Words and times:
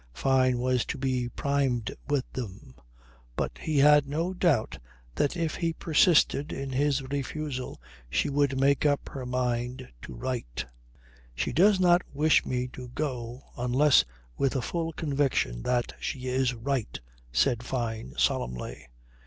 Fyne 0.15 0.57
was 0.57 0.83
to 0.85 0.97
be 0.97 1.29
primed 1.29 1.95
with 2.09 2.25
them. 2.33 2.73
But 3.35 3.59
he 3.59 3.77
had 3.77 4.07
no 4.07 4.33
doubt 4.33 4.79
that 5.13 5.37
if 5.37 5.53
he 5.53 5.73
persisted 5.73 6.51
in 6.51 6.71
his 6.71 7.03
refusal 7.11 7.79
she 8.09 8.27
would 8.27 8.59
make 8.59 8.83
up 8.83 9.09
her 9.09 9.27
mind 9.27 9.87
to 10.01 10.15
write. 10.15 10.65
"She 11.35 11.53
does 11.53 11.79
not 11.79 12.01
wish 12.15 12.47
me 12.47 12.67
to 12.69 12.87
go 12.87 13.43
unless 13.59 14.03
with 14.39 14.55
a 14.55 14.61
full 14.63 14.91
conviction 14.91 15.61
that 15.61 15.93
she 15.99 16.25
is 16.27 16.55
right," 16.55 16.99
said 17.31 17.61
Fyne 17.61 18.15
solemnly. 18.17 18.87